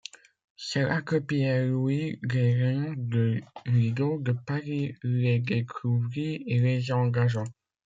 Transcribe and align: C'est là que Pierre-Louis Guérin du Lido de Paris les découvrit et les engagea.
C'est 0.57 0.81
là 0.81 1.03
que 1.03 1.17
Pierre-Louis 1.17 2.17
Guérin 2.25 2.95
du 2.97 3.43
Lido 3.67 4.17
de 4.17 4.31
Paris 4.31 4.95
les 5.03 5.37
découvrit 5.37 6.43
et 6.47 6.57
les 6.59 6.91
engagea. 6.91 7.43